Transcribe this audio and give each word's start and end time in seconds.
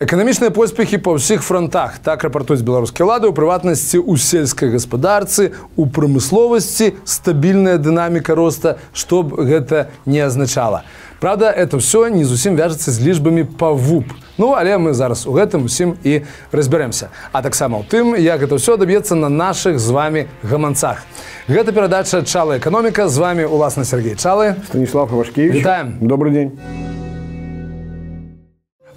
Эканамічныя 0.00 0.48
поспехі 0.48 0.96
па 1.04 1.12
ўсіх 1.12 1.42
фронтах 1.44 1.98
так 2.00 2.22
рапартуюць 2.24 2.64
беларускія 2.64 3.04
лады 3.04 3.28
у 3.28 3.36
прыватнасці 3.36 4.00
ў 4.00 4.16
сельскай 4.16 4.72
гаспадарцы 4.72 5.52
у 5.76 5.84
прамысловасці 5.84 6.96
стабільная 7.04 7.76
дынаміка 7.76 8.32
роста 8.32 8.80
што 8.96 9.20
б 9.20 9.44
гэта 9.44 9.92
не 10.08 10.24
азначала 10.24 10.88
Правда 11.20 11.52
это 11.52 11.76
ўсё 11.76 12.08
не 12.08 12.24
зусім 12.24 12.56
вяжацца 12.56 12.88
з 12.88 12.96
лічбамі 12.96 13.44
па 13.60 13.76
вуп 13.76 14.08
Ну 14.40 14.56
але 14.56 14.80
мы 14.80 14.96
зараз 14.96 15.28
у 15.28 15.36
гэтым 15.36 15.68
усім 15.68 15.92
і 16.00 16.24
разбярэмся 16.48 17.12
а 17.28 17.44
таксама 17.44 17.76
ў 17.76 17.92
тым 17.92 18.16
як 18.16 18.40
гэта 18.40 18.56
ўсё 18.56 18.80
даб'ецца 18.80 19.20
на 19.20 19.28
нашых 19.28 19.76
з 19.76 19.92
вами 19.92 20.32
гаманцах 20.40 21.04
Гэта 21.44 21.76
перадача 21.76 22.24
чала 22.24 22.56
эканоміка 22.56 23.04
з 23.04 23.20
вами 23.20 23.44
уласна 23.44 23.84
Сергей 23.84 24.16
чалы 24.16 24.56
Станіслав 24.72 25.12
Вашкевич 25.12 25.60
Вітаем 25.60 26.00
добрый 26.00 26.32
день. 26.32 26.56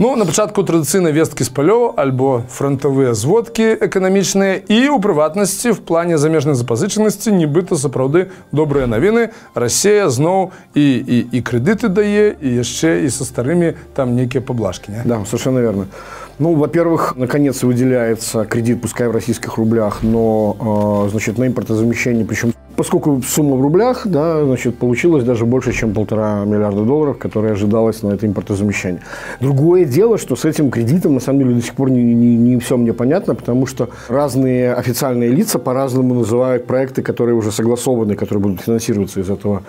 Ну 0.02 0.14
на 0.14 0.24
пачатку 0.24 0.62
традыцыйнай 0.62 1.10
весткі 1.10 1.42
з 1.42 1.50
палёў 1.50 1.98
альбо 1.98 2.46
фронтавыя 2.54 3.18
зводкі 3.18 3.64
эканамічныя 3.82 4.62
і 4.62 4.94
ў 4.94 5.02
прыватнасці 5.02 5.74
в 5.74 5.82
плане 5.82 6.22
замежнай 6.22 6.54
запазычанасці 6.54 7.34
нібыта 7.34 7.74
сапраўды 7.74 8.30
добрыя 8.54 8.86
навіны 8.86 9.34
Расія 9.58 10.06
зноў 10.06 10.54
і, 10.78 10.86
і, 11.02 11.18
і 11.34 11.38
крэдыты 11.42 11.90
дае 11.90 12.30
і 12.38 12.48
яшчэ 12.62 13.02
і 13.02 13.10
са 13.10 13.26
старымі 13.26 13.74
там 13.98 14.14
нейкія 14.14 14.38
паблажкі 14.38 14.94
не? 14.94 15.02
Да, 15.02 15.18
совершенно 15.26 15.58
верно. 15.58 15.90
Ну, 16.38 16.54
во-первых, 16.54 17.18
наконец 17.18 17.64
выделяется 17.66 18.46
кредит, 18.46 18.80
пускай 18.80 19.08
в 19.08 19.10
российских 19.10 19.58
рублях, 19.58 20.04
но, 20.06 20.54
э, 20.54 21.10
значит, 21.10 21.38
на 21.38 21.48
импортозамещение, 21.48 22.24
причем 22.24 22.54
поскольку 22.75 23.21
сумма 23.21 23.55
в 23.55 23.61
рублях, 23.61 24.07
да, 24.07 24.43
значит, 24.43 24.77
получилось 24.77 25.23
даже 25.23 25.45
больше, 25.45 25.73
чем 25.73 25.93
полтора 25.93 26.43
миллиарда 26.45 26.83
долларов, 26.83 27.17
которые 27.17 27.53
ожидалось 27.53 28.03
на 28.03 28.09
это 28.09 28.25
импортозамещение. 28.25 29.01
Другое 29.39 29.85
дело, 29.85 30.17
что 30.17 30.35
с 30.35 30.45
этим 30.45 30.71
кредитом, 30.71 31.13
на 31.13 31.19
самом 31.19 31.39
деле, 31.39 31.55
до 31.55 31.61
сих 31.61 31.73
пор 31.73 31.89
не, 31.89 32.01
не, 32.01 32.35
не 32.35 32.59
все 32.59 32.77
мне 32.77 32.93
понятно, 32.93 33.35
потому 33.35 33.65
что 33.65 33.89
разные 34.07 34.73
официальные 34.73 35.29
лица 35.29 35.59
по-разному 35.59 36.13
называют 36.13 36.65
проекты, 36.65 37.01
которые 37.01 37.35
уже 37.35 37.51
согласованы, 37.51 38.15
которые 38.15 38.41
будут 38.41 38.61
финансироваться 38.61 39.19
из 39.19 39.29
этого 39.29 39.63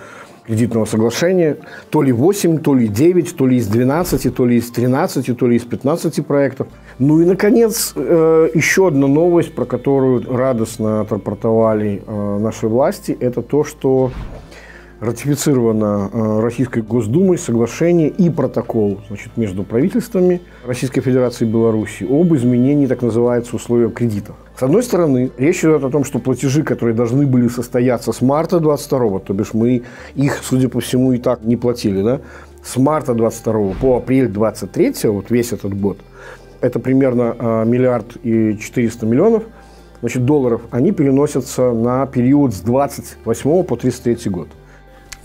кредитного 0.45 0.85
соглашения. 0.85 1.57
То 1.89 2.01
ли 2.01 2.11
8, 2.11 2.59
то 2.59 2.73
ли 2.73 2.87
9, 2.87 3.35
то 3.35 3.47
ли 3.47 3.57
из 3.57 3.67
12, 3.67 4.35
то 4.35 4.45
ли 4.45 4.57
из 4.57 4.71
13, 4.71 5.37
то 5.37 5.47
ли 5.47 5.55
из 5.57 5.63
15 5.63 6.25
проектов. 6.25 6.67
Ну 6.99 7.21
и, 7.21 7.25
наконец, 7.25 7.93
э, 7.95 8.49
еще 8.53 8.87
одна 8.87 9.07
новость, 9.07 9.53
про 9.53 9.65
которую 9.65 10.23
радостно 10.31 11.01
отрапортовали 11.01 12.03
э, 12.05 12.37
наши 12.39 12.67
власти, 12.67 13.17
это 13.19 13.41
то, 13.41 13.63
что 13.63 14.11
ратифицировано 14.99 16.09
э, 16.11 16.39
Российской 16.39 16.81
Госдумой 16.81 17.37
соглашение 17.37 18.09
и 18.09 18.29
протокол 18.29 19.01
значит, 19.07 19.35
между 19.35 19.63
правительствами 19.63 20.41
Российской 20.65 21.01
Федерации 21.01 21.45
и 21.45 21.51
Беларуси 21.51 22.03
об 22.03 22.33
изменении, 22.35 22.87
так 22.87 23.01
называется, 23.01 23.55
условия 23.55 23.89
кредитов. 23.89 24.35
С 24.57 24.63
одной 24.63 24.83
стороны, 24.83 25.31
речь 25.37 25.59
идет 25.59 25.83
о 25.83 25.89
том, 25.89 26.05
что 26.05 26.19
платежи, 26.19 26.63
которые 26.63 26.95
должны 26.95 27.25
были 27.25 27.47
состояться 27.49 28.13
с 28.13 28.21
марта 28.21 28.59
22 28.59 29.19
то 29.19 29.33
бишь 29.33 29.53
мы 29.53 29.83
их, 30.15 30.39
судя 30.43 30.69
по 30.69 30.79
всему, 30.79 31.13
и 31.13 31.17
так 31.17 31.43
не 31.43 31.57
платили, 31.57 32.01
да, 32.01 32.21
с 32.63 32.77
марта 32.77 33.13
22 33.13 33.73
по 33.81 33.97
апрель 33.97 34.27
23 34.27 35.09
вот 35.09 35.29
весь 35.29 35.51
этот 35.51 35.79
год, 35.79 35.97
это 36.61 36.79
примерно 36.79 37.35
э, 37.37 37.65
миллиард 37.65 38.17
и 38.23 38.57
400 38.57 39.05
миллионов 39.05 39.43
значит, 39.99 40.25
долларов, 40.25 40.61
они 40.71 40.91
переносятся 40.91 41.71
на 41.73 42.05
период 42.07 42.53
с 42.53 42.61
28 42.61 43.63
по 43.63 43.75
33 43.75 44.31
год. 44.31 44.47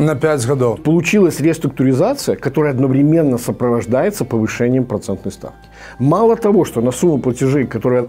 На 0.01 0.15
5 0.15 0.47
годов. 0.47 0.83
Получилась 0.83 1.41
реструктуризация, 1.41 2.35
которая 2.35 2.73
одновременно 2.73 3.37
сопровождается 3.37 4.25
повышением 4.25 4.87
процентной 4.87 5.31
ставки. 5.31 5.69
Мало 5.99 6.37
того, 6.37 6.65
что 6.65 6.81
на 6.81 6.91
сумму 6.91 7.19
платежей, 7.19 7.67
которые 7.67 8.09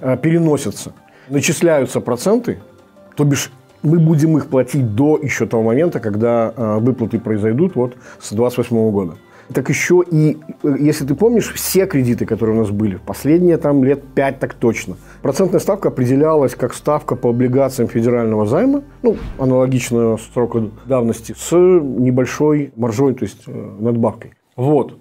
э, 0.00 0.16
переносятся, 0.16 0.92
начисляются 1.28 2.00
проценты, 2.00 2.60
то 3.16 3.24
бишь 3.24 3.50
мы 3.82 3.98
будем 3.98 4.38
их 4.38 4.46
платить 4.46 4.94
до 4.94 5.18
еще 5.20 5.46
того 5.46 5.64
момента, 5.64 5.98
когда 5.98 6.54
э, 6.56 6.78
выплаты 6.78 7.18
произойдут 7.18 7.74
вот 7.74 7.96
с 8.20 8.32
28 8.32 8.90
года 8.92 9.14
так 9.52 9.68
еще 9.68 10.02
и, 10.08 10.38
э, 10.62 10.76
если 10.78 11.04
ты 11.04 11.14
помнишь, 11.14 11.52
все 11.52 11.86
кредиты, 11.86 12.26
которые 12.26 12.56
у 12.56 12.60
нас 12.60 12.70
были, 12.70 12.98
последние 13.04 13.56
там 13.56 13.84
лет 13.84 14.02
5 14.14 14.38
так 14.38 14.54
точно, 14.54 14.96
процентная 15.22 15.60
ставка 15.60 15.88
определялась 15.88 16.54
как 16.54 16.74
ставка 16.74 17.16
по 17.16 17.30
облигациям 17.30 17.88
федерального 17.88 18.46
займа, 18.46 18.82
ну, 19.02 19.16
аналогичного 19.38 20.18
срока 20.32 20.70
давности, 20.86 21.34
с 21.36 21.52
небольшой 21.52 22.72
маржой, 22.76 23.14
то 23.14 23.24
есть 23.24 23.42
э, 23.46 23.76
надбавкой. 23.78 24.34
Вот. 24.56 24.98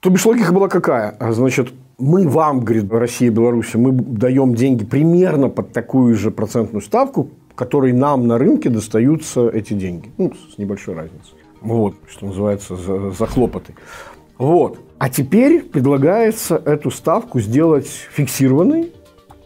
То 0.00 0.10
бишь 0.10 0.24
логика 0.26 0.52
была 0.52 0.68
какая? 0.68 1.10
А, 1.18 1.32
значит, 1.32 1.72
мы 1.98 2.26
вам, 2.26 2.60
говорит 2.60 2.92
Россия 2.92 3.28
и 3.28 3.32
Беларусь, 3.32 3.74
мы 3.74 3.92
даем 3.92 4.54
деньги 4.54 4.84
примерно 4.84 5.48
под 5.48 5.72
такую 5.72 6.16
же 6.16 6.30
процентную 6.30 6.82
ставку, 6.82 7.30
которой 7.54 7.92
нам 7.92 8.26
на 8.26 8.38
рынке 8.38 8.70
достаются 8.70 9.48
эти 9.48 9.74
деньги. 9.74 10.10
Ну, 10.18 10.32
с 10.34 10.58
небольшой 10.58 10.94
разницей. 10.94 11.41
Вот, 11.62 11.94
что 12.08 12.26
называется, 12.26 12.76
за, 12.76 13.10
за 13.10 13.26
хлопоты. 13.26 13.74
Вот. 14.38 14.78
А 14.98 15.08
теперь 15.08 15.62
предлагается 15.62 16.56
эту 16.56 16.90
ставку 16.90 17.40
сделать 17.40 17.88
фиксированной, 18.12 18.92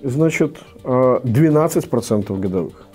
значит, 0.02 0.58
12% 0.82 2.24
э, 2.28 2.40
годовых. 2.40 2.86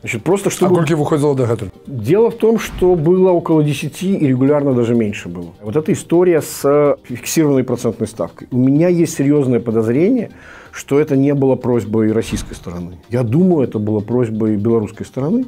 Значит, 0.00 0.22
просто 0.22 0.50
чтобы... 0.50 0.72
А 0.72 0.74
сколько 0.74 0.96
выходило 0.96 1.34
до 1.34 1.44
этого? 1.44 1.70
Дело 1.86 2.30
в 2.30 2.36
том, 2.36 2.58
что 2.60 2.94
было 2.94 3.30
около 3.30 3.64
10 3.64 4.02
и 4.02 4.18
регулярно 4.18 4.72
даже 4.72 4.94
меньше 4.94 5.28
было. 5.28 5.52
Вот 5.62 5.74
эта 5.74 5.92
история 5.92 6.42
с 6.42 6.96
фиксированной 7.04 7.64
процентной 7.64 8.06
ставкой. 8.06 8.46
У 8.52 8.58
меня 8.58 8.88
есть 8.88 9.16
серьезное 9.16 9.58
подозрение, 9.58 10.30
что 10.70 11.00
это 11.00 11.16
не 11.16 11.34
было 11.34 11.56
просьбой 11.56 12.12
российской 12.12 12.54
стороны. 12.54 12.98
Я 13.08 13.22
думаю, 13.22 13.66
это 13.66 13.78
было 13.80 14.00
просьбой 14.00 14.56
белорусской 14.56 15.06
стороны. 15.06 15.46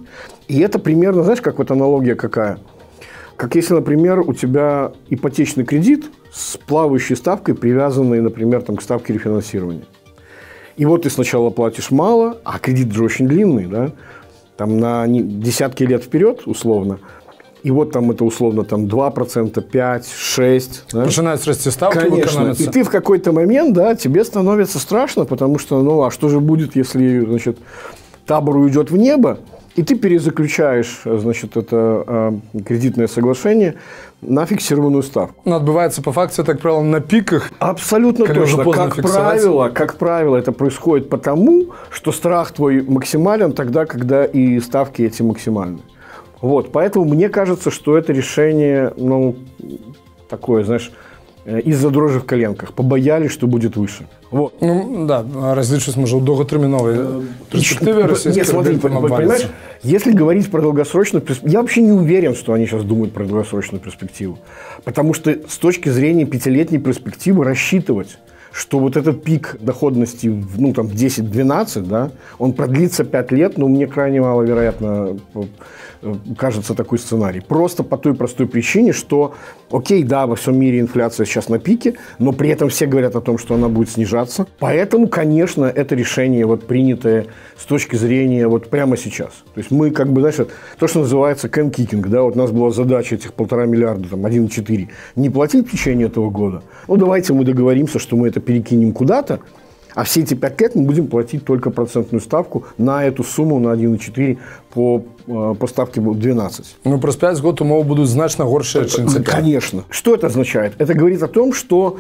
И 0.48 0.58
это 0.58 0.78
примерно, 0.78 1.22
знаешь, 1.22 1.40
как 1.40 1.58
вот 1.58 1.70
аналогия 1.70 2.16
какая– 2.16 2.58
как 3.38 3.54
если, 3.54 3.72
например, 3.72 4.18
у 4.18 4.34
тебя 4.34 4.90
ипотечный 5.10 5.64
кредит 5.64 6.10
с 6.32 6.56
плавающей 6.56 7.14
ставкой, 7.14 7.54
привязанной, 7.54 8.20
например, 8.20 8.62
там, 8.62 8.76
к 8.76 8.82
ставке 8.82 9.12
рефинансирования. 9.12 9.84
И 10.76 10.84
вот 10.84 11.02
ты 11.02 11.10
сначала 11.10 11.50
платишь 11.50 11.92
мало, 11.92 12.38
а 12.44 12.58
кредит 12.58 12.92
же 12.92 13.04
очень 13.04 13.28
длинный, 13.28 13.66
да, 13.66 13.92
там 14.56 14.78
на 14.78 15.06
десятки 15.06 15.84
лет 15.84 16.02
вперед, 16.02 16.42
условно. 16.46 16.98
И 17.62 17.70
вот 17.70 17.92
там 17.92 18.10
это 18.10 18.24
условно 18.24 18.64
там 18.64 18.86
2%, 18.86 19.52
5%, 19.52 20.04
6%. 20.04 20.70
Да? 20.92 21.36
Расти 21.46 21.70
ставки 21.70 21.96
Конечно. 21.96 22.54
И 22.58 22.66
ты 22.66 22.82
в 22.82 22.90
какой-то 22.90 23.30
момент, 23.30 23.72
да, 23.72 23.94
тебе 23.94 24.24
становится 24.24 24.80
страшно, 24.80 25.24
потому 25.24 25.60
что, 25.60 25.80
ну, 25.82 26.02
а 26.02 26.10
что 26.10 26.28
же 26.28 26.40
будет, 26.40 26.74
если, 26.74 27.24
значит, 27.24 27.58
табор 28.28 28.58
уйдет 28.58 28.90
в 28.92 28.96
небо, 28.96 29.38
и 29.74 29.82
ты 29.82 29.96
перезаключаешь, 29.96 31.00
значит, 31.04 31.56
это 31.56 32.04
э, 32.54 32.62
кредитное 32.64 33.06
соглашение 33.06 33.76
на 34.20 34.44
фиксированную 34.44 35.02
ставку. 35.02 35.40
Но 35.44 35.56
отбывается 35.56 36.02
по 36.02 36.12
факту, 36.12 36.44
так 36.44 36.60
правило, 36.60 36.82
на 36.82 37.00
пиках. 37.00 37.50
Абсолютно 37.58 38.26
точно. 38.26 38.64
Как 38.64 38.96
правило, 38.96 39.68
как 39.70 39.94
правило, 39.94 40.36
это 40.36 40.52
происходит 40.52 41.08
потому, 41.08 41.68
что 41.90 42.12
страх 42.12 42.52
твой 42.52 42.82
максимален 42.82 43.52
тогда, 43.52 43.86
когда 43.86 44.24
и 44.24 44.60
ставки 44.60 45.02
эти 45.02 45.22
максимальны. 45.22 45.78
Вот, 46.40 46.70
поэтому 46.70 47.04
мне 47.04 47.28
кажется, 47.28 47.70
что 47.70 47.96
это 47.96 48.12
решение, 48.12 48.92
ну, 48.96 49.36
такое, 50.28 50.64
знаешь, 50.64 50.92
Э, 51.48 51.60
из-за 51.60 51.88
дрожжи 51.88 52.20
в 52.20 52.26
коленках. 52.26 52.74
Побоялись, 52.74 53.30
что 53.30 53.46
будет 53.46 53.74
выше. 53.74 54.06
Вот. 54.30 54.60
Ну, 54.60 55.06
да, 55.06 55.24
различить 55.54 55.96
мы 55.96 56.06
же 56.06 56.18
у 56.18 56.20
долготерминовой 56.20 56.96
э, 56.98 57.22
перспективы 57.50 58.02
Нет, 58.34 58.46
смотри, 58.46 58.76
понимаешь, 58.76 59.48
если 59.82 60.12
говорить 60.12 60.50
про 60.50 60.60
долгосрочную 60.60 61.22
перспективу, 61.22 61.52
я 61.54 61.62
вообще 61.62 61.80
не 61.80 61.92
уверен, 61.92 62.34
что 62.34 62.52
они 62.52 62.66
сейчас 62.66 62.84
думают 62.84 63.14
про 63.14 63.24
долгосрочную 63.24 63.80
перспективу. 63.80 64.38
Потому 64.84 65.14
что 65.14 65.34
с 65.48 65.56
точки 65.56 65.88
зрения 65.88 66.26
пятилетней 66.26 66.80
перспективы 66.80 67.44
рассчитывать 67.44 68.18
что 68.50 68.78
вот 68.78 68.96
этот 68.96 69.22
пик 69.22 69.56
доходности, 69.60 70.26
ну, 70.56 70.72
там, 70.72 70.86
10-12, 70.86 71.80
да, 71.82 72.10
он 72.38 72.54
продлится 72.54 73.04
5 73.04 73.30
лет, 73.32 73.58
но 73.58 73.68
мне 73.68 73.86
крайне 73.86 74.20
маловероятно 74.20 75.18
э, 75.34 75.42
кажется 76.36 76.74
такой 76.74 76.98
сценарий. 76.98 77.40
Просто 77.40 77.82
по 77.82 77.96
той 77.96 78.14
простой 78.14 78.46
причине, 78.46 78.92
что, 78.92 79.34
окей, 79.70 80.02
да, 80.02 80.26
во 80.26 80.36
всем 80.36 80.58
мире 80.58 80.80
инфляция 80.80 81.26
сейчас 81.26 81.48
на 81.48 81.58
пике, 81.58 81.94
но 82.18 82.32
при 82.32 82.50
этом 82.50 82.68
все 82.68 82.86
говорят 82.86 83.16
о 83.16 83.20
том, 83.20 83.38
что 83.38 83.54
она 83.54 83.68
будет 83.68 83.90
снижаться. 83.90 84.46
Поэтому, 84.58 85.08
конечно, 85.08 85.64
это 85.64 85.94
решение 85.94 86.46
вот 86.46 86.66
принятое 86.66 87.26
с 87.56 87.64
точки 87.64 87.96
зрения 87.96 88.46
вот 88.48 88.70
прямо 88.70 88.96
сейчас. 88.96 89.30
То 89.54 89.58
есть 89.58 89.70
мы 89.70 89.90
как 89.90 90.12
бы, 90.12 90.20
знаешь, 90.20 90.36
то, 90.78 90.86
что 90.86 91.00
называется 91.00 91.48
кэнкикинг, 91.48 92.08
да, 92.08 92.22
вот 92.22 92.36
у 92.36 92.38
нас 92.38 92.50
была 92.50 92.70
задача 92.70 93.14
этих 93.14 93.34
полтора 93.34 93.66
миллиарда, 93.66 94.08
там, 94.08 94.24
1,4, 94.24 94.88
не 95.16 95.30
платить 95.30 95.68
в 95.68 95.70
течение 95.70 96.06
этого 96.06 96.30
года. 96.30 96.62
Ну, 96.86 96.96
давайте 96.96 97.32
мы 97.32 97.44
договоримся, 97.44 97.98
что 97.98 98.16
мы 98.16 98.28
это 98.28 98.40
перекинем 98.40 98.92
куда-то, 98.92 99.40
а 99.98 100.04
все 100.04 100.20
эти 100.20 100.34
5 100.34 100.60
лет 100.60 100.76
мы 100.76 100.82
будем 100.82 101.08
платить 101.08 101.44
только 101.44 101.70
процентную 101.70 102.20
ставку 102.20 102.62
на 102.78 103.04
эту 103.04 103.24
сумму, 103.24 103.58
на 103.58 103.74
1,4 103.74 104.38
по, 104.72 105.02
э, 105.26 105.54
по 105.58 105.66
ставке 105.66 106.00
12. 106.00 106.76
Ну, 106.84 107.00
про 107.00 107.12
5 107.12 107.40
год 107.40 107.60
умовы 107.60 107.82
будут 107.82 108.08
значно 108.08 108.44
горше, 108.44 108.88
чем 108.88 109.08
Конечно. 109.24 109.82
Что 109.90 110.14
это 110.14 110.28
означает? 110.28 110.72
Это 110.78 110.94
говорит 110.94 111.22
о 111.22 111.26
том, 111.26 111.52
что 111.52 111.96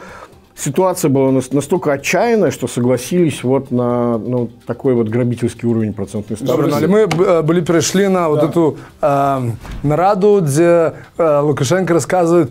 ситуация 0.54 1.08
была 1.08 1.32
настолько 1.52 1.92
отчаянная, 1.92 2.52
что 2.52 2.68
согласились 2.68 3.42
вот 3.42 3.72
на 3.72 4.18
ну, 4.18 4.48
такой 4.66 4.94
вот 4.94 5.08
грабительский 5.08 5.68
уровень 5.68 5.92
процентной 5.92 6.36
ставки. 6.36 6.56
Добре, 6.56 6.72
але 6.72 6.86
ми 6.86 7.00
е, 7.00 7.42
були 7.42 7.62
перейшли 7.62 8.08
на 8.08 8.28
вот 8.28 8.42
эту 8.42 8.76
э, 9.02 9.50
нараду, 9.82 10.40
где 10.40 10.92
э, 11.18 11.40
Лукашенко 11.40 11.94
рассказывает, 11.94 12.48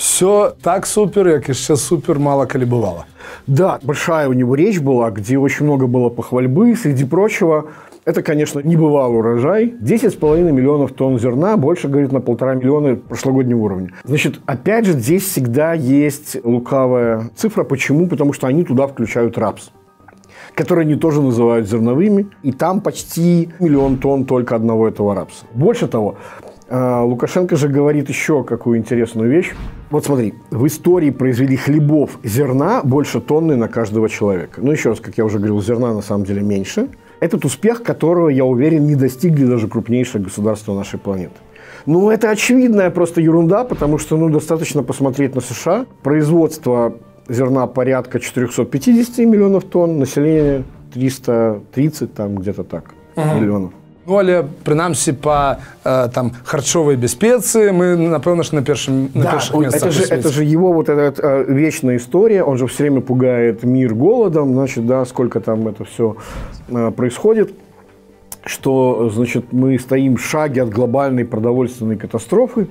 все 0.00 0.54
так 0.62 0.86
супер, 0.86 1.28
як 1.28 1.48
еще 1.50 1.76
супер 1.76 2.18
мало 2.18 2.46
коли 2.46 2.64
бывало. 2.64 3.04
Да, 3.46 3.78
большая 3.82 4.28
у 4.28 4.32
него 4.32 4.54
речь 4.54 4.80
была, 4.80 5.10
где 5.10 5.36
очень 5.36 5.66
много 5.66 5.86
было 5.86 6.08
похвальбы, 6.08 6.74
среди 6.74 7.04
прочего. 7.04 7.66
Это, 8.06 8.22
конечно, 8.22 8.60
небывалый 8.60 9.18
урожай. 9.18 9.66
10,5 9.66 10.52
миллионов 10.52 10.92
тонн 10.92 11.18
зерна, 11.18 11.58
больше, 11.58 11.88
говорит, 11.88 12.12
на 12.12 12.20
полтора 12.20 12.54
миллиона 12.54 12.96
прошлогоднего 12.96 13.58
уровня. 13.58 13.90
Значит, 14.04 14.40
опять 14.46 14.86
же, 14.86 14.92
здесь 14.92 15.22
всегда 15.24 15.74
есть 15.74 16.38
лукавая 16.44 17.28
цифра. 17.36 17.64
Почему? 17.64 18.06
Потому 18.08 18.32
что 18.32 18.46
они 18.46 18.64
туда 18.64 18.86
включают 18.86 19.36
рапс 19.36 19.70
которые 20.54 20.82
они 20.84 20.96
тоже 20.96 21.22
называют 21.22 21.68
зерновыми, 21.68 22.26
и 22.42 22.52
там 22.52 22.80
почти 22.80 23.50
миллион 23.60 23.98
тонн 23.98 24.24
только 24.24 24.56
одного 24.56 24.88
этого 24.88 25.14
рапса. 25.14 25.46
Больше 25.54 25.86
того, 25.86 26.16
Лукашенко 26.70 27.56
же 27.56 27.68
говорит 27.68 28.08
еще 28.08 28.44
какую 28.44 28.78
интересную 28.78 29.28
вещь. 29.28 29.52
Вот 29.90 30.04
смотри, 30.04 30.34
в 30.50 30.66
истории 30.66 31.10
произвели 31.10 31.56
хлебов 31.56 32.20
зерна 32.22 32.82
больше 32.84 33.20
тонны 33.20 33.56
на 33.56 33.66
каждого 33.66 34.08
человека. 34.08 34.60
Ну, 34.62 34.70
еще 34.70 34.90
раз, 34.90 35.00
как 35.00 35.18
я 35.18 35.24
уже 35.24 35.38
говорил, 35.38 35.60
зерна 35.60 35.92
на 35.92 36.00
самом 36.00 36.24
деле 36.24 36.42
меньше. 36.42 36.88
Этот 37.18 37.44
успех, 37.44 37.82
которого, 37.82 38.28
я 38.28 38.44
уверен, 38.44 38.86
не 38.86 38.94
достигли 38.94 39.46
даже 39.46 39.66
крупнейшие 39.66 40.22
государства 40.22 40.72
нашей 40.74 41.00
планеты. 41.00 41.34
Ну, 41.86 42.08
это 42.08 42.30
очевидная 42.30 42.90
просто 42.90 43.20
ерунда, 43.20 43.64
потому 43.64 43.98
что, 43.98 44.16
ну, 44.16 44.28
достаточно 44.28 44.84
посмотреть 44.84 45.34
на 45.34 45.40
США. 45.40 45.86
Производство 46.02 46.94
зерна 47.28 47.66
порядка 47.66 48.20
450 48.20 49.18
миллионов 49.26 49.64
тонн, 49.64 49.98
население 49.98 50.64
330, 50.94 52.14
там 52.14 52.36
где-то 52.36 52.62
так, 52.62 52.94
угу. 53.16 53.26
миллионов. 53.40 53.72
Ну, 54.10 54.16
але 54.18 54.40
прынамсі 54.66 55.12
па 55.22 55.62
э, 55.84 56.08
там 56.10 56.32
харчовай 56.42 56.96
бяспецы 56.98 57.70
мы 57.70 57.94
напэўна 57.94 58.42
ж 58.42 58.58
на 58.58 58.62
першым 58.66 59.06
на 59.14 59.22
да, 59.22 59.30
першых 59.38 59.54
это 59.70 59.90
же, 59.92 60.02
это 60.02 60.28
же 60.34 60.42
его 60.42 60.72
вот 60.72 60.88
эта 60.88 61.14
э, 61.22 61.44
вечная 61.46 61.96
история. 61.96 62.42
Он 62.42 62.58
же 62.58 62.66
все 62.66 62.82
время 62.82 63.02
пугает 63.02 63.62
мир 63.62 63.94
голодом. 63.94 64.54
Значит 64.54 64.84
да 64.84 65.04
сколько 65.04 65.38
там 65.38 65.68
это 65.68 65.84
все 65.84 66.16
э, 66.70 66.90
происходит. 66.90 67.54
Что 68.44 69.10
значит 69.14 69.52
мы 69.52 69.78
стоим 69.78 70.16
в 70.16 70.20
шаге 70.26 70.64
от 70.64 70.70
глобальной 70.70 71.24
продовольственной 71.24 71.94
катастрофы. 71.94 72.66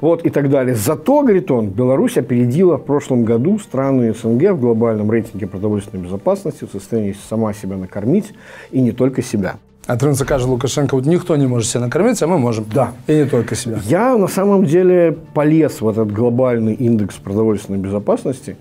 Вот 0.00 0.24
и 0.24 0.30
так 0.30 0.48
далее. 0.48 0.74
Зато, 0.74 1.20
говорит 1.20 1.50
он, 1.50 1.68
Беларусь 1.68 2.16
опередила 2.16 2.78
в 2.78 2.84
прошлом 2.86 3.24
году 3.24 3.58
страны 3.58 4.14
СНГ 4.14 4.52
в 4.52 4.60
глобальном 4.60 5.10
рейтинге 5.10 5.46
продовольственной 5.46 6.04
безопасности 6.04 6.64
в 6.64 6.72
состоянии 6.72 7.14
сама 7.28 7.52
себя 7.52 7.76
накормить 7.76 8.32
и 8.70 8.80
не 8.80 8.92
только 8.92 9.20
себя. 9.20 9.56
Атрымца 9.90 10.24
кажа 10.24 10.46
Лукашенко, 10.46 10.94
вот 10.94 11.04
никто 11.04 11.34
не 11.34 11.48
может 11.48 11.68
себя 11.68 11.80
накормить, 11.80 12.22
а 12.22 12.28
мы 12.28 12.38
можем. 12.38 12.64
Да. 12.72 12.92
И 13.08 13.12
не 13.12 13.24
только 13.24 13.56
себя. 13.56 13.80
Я 13.86 14.16
на 14.16 14.28
самом 14.28 14.64
деле 14.64 15.18
полез 15.34 15.80
в 15.80 15.88
этот 15.88 16.12
глобальный 16.12 16.74
индекс 16.74 17.16
продовольственной 17.16 17.80
безопасности. 17.80 18.56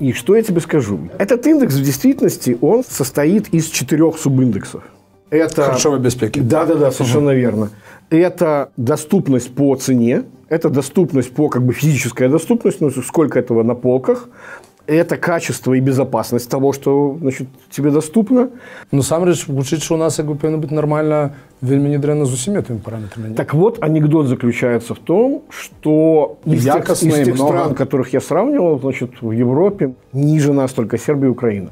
И 0.00 0.12
что 0.12 0.34
я 0.34 0.42
тебе 0.42 0.60
скажу? 0.60 0.98
Этот 1.16 1.46
индекс 1.46 1.76
в 1.76 1.82
действительности, 1.82 2.58
он 2.60 2.82
состоит 2.82 3.54
из 3.54 3.66
четырех 3.66 4.18
субиндексов. 4.18 4.82
Это... 5.30 5.62
Харчовой 5.62 6.00
беспеки. 6.00 6.40
Да-да-да, 6.40 6.90
совершенно 6.90 7.30
угу. 7.30 7.38
верно. 7.38 7.70
Это 8.10 8.70
доступность 8.76 9.54
по 9.54 9.76
цене, 9.76 10.24
это 10.48 10.70
доступность 10.70 11.32
по 11.32 11.48
как 11.48 11.64
бы 11.64 11.72
физическая 11.72 12.28
доступность, 12.28 12.80
ну, 12.80 12.90
сколько 12.90 13.38
этого 13.38 13.62
на 13.62 13.76
полках– 13.76 14.28
это 14.86 15.16
качество 15.16 15.72
и 15.72 15.80
безопасность 15.80 16.48
того, 16.50 16.72
что 16.72 17.16
значит, 17.20 17.48
тебе 17.70 17.90
доступно. 17.90 18.50
Ну, 18.90 19.02
сам 19.02 19.24
речь, 19.24 19.46
вучить, 19.46 19.82
что 19.82 19.94
у 19.94 19.98
нас 19.98 20.16
как 20.16 20.26
бы, 20.26 20.34
повинно 20.34 20.58
быть 20.58 20.70
нормально, 20.70 21.34
вельми 21.60 21.88
не 21.88 21.98
дрянно 21.98 22.26
с 22.26 22.32
усими 22.32 22.58
этими 22.58 22.78
параметрами. 22.78 23.28
Нет? 23.28 23.36
Так 23.36 23.54
вот, 23.54 23.82
анекдот 23.82 24.26
заключается 24.26 24.94
в 24.94 24.98
том, 24.98 25.42
что 25.48 26.38
из 26.44 26.64
тех, 26.64 26.84
тех 26.84 27.36
стран, 27.36 27.74
которых 27.74 28.12
я 28.12 28.20
сравнивал, 28.20 28.78
значит, 28.78 29.22
в 29.22 29.30
Европе 29.30 29.94
ниже 30.12 30.52
нас 30.52 30.72
только 30.72 30.98
Сербия 30.98 31.28
и 31.28 31.30
Украина. 31.30 31.70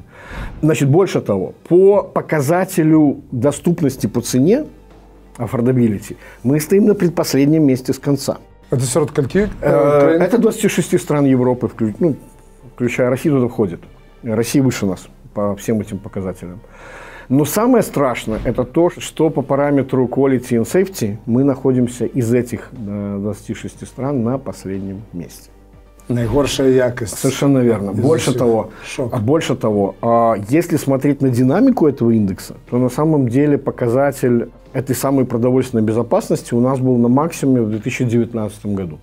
Значит, 0.62 0.88
больше 0.88 1.20
того, 1.20 1.54
по 1.68 2.02
показателю 2.02 3.20
доступности 3.30 4.06
по 4.06 4.20
цене, 4.20 4.64
affordability, 5.36 6.16
мы 6.42 6.60
стоим 6.60 6.86
на 6.86 6.94
предпоследнем 6.94 7.64
месте 7.64 7.92
с 7.92 7.98
конца. 7.98 8.38
Это 8.70 8.84
сорт 8.84 9.10
каких? 9.10 9.50
Э, 9.60 10.16
это 10.18 10.38
26 10.38 10.98
стран 10.98 11.26
Европы, 11.26 11.70
ну, 11.98 12.16
включая 12.82 13.10
Россию, 13.10 13.36
туда 13.36 13.48
входит. 13.48 13.80
Россия 14.24 14.62
выше 14.62 14.86
нас 14.86 15.06
по 15.34 15.54
всем 15.54 15.80
этим 15.80 15.98
показателям. 15.98 16.60
Но 17.28 17.44
самое 17.44 17.82
страшное– 17.84 18.40
это 18.44 18.64
то, 18.64 18.90
что 18.90 19.30
по 19.30 19.42
параметру 19.42 20.06
quality 20.06 20.60
and 20.60 20.64
safety 20.64 21.16
мы 21.24 21.44
находимся 21.44 22.06
из 22.06 22.34
этих 22.34 22.70
26 22.72 23.86
стран 23.86 24.24
на 24.24 24.38
последнем 24.38 25.02
месте. 25.12 25.50
Наихоршая 26.08 26.72
якость. 26.72 27.16
Совершенно 27.16 27.58
верно. 27.58 27.92
Больше 27.92 28.36
того, 28.36 28.70
а 28.98 29.18
больше 29.18 29.54
того, 29.54 29.94
а 30.02 30.34
если 30.48 30.76
смотреть 30.76 31.22
на 31.22 31.30
динамику 31.30 31.86
этого 31.86 32.10
индекса, 32.10 32.56
то 32.68 32.78
на 32.78 32.88
самом 32.88 33.28
деле 33.28 33.58
показатель 33.58 34.50
этой 34.72 34.96
самой 34.96 35.24
продовольственной 35.24 35.84
безопасности 35.84 36.52
у 36.54 36.60
нас 36.60 36.80
был 36.80 36.96
на 36.96 37.08
максимуме 37.08 37.60
в 37.60 37.70
2019 37.70 38.66
году. 38.66 38.98